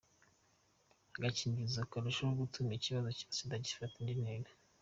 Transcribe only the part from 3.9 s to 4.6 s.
indi ntera”.